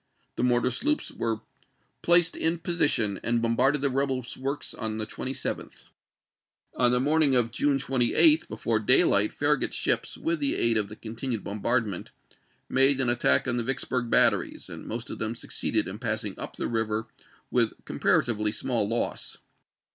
[0.35, 1.41] The mortar sloops were
[2.01, 5.85] placed in position and bom barded the rebel works on the 27th.
[6.75, 10.89] On the morn ing of June 28, before daylight, Farragut's ships, with the aid of
[10.89, 12.09] the continued bombardment,
[12.67, 16.55] made an attack on the Vicksburg batteries, and most of them succeeded in passing up
[16.55, 17.05] the river
[17.51, 19.37] with com paratively small loss.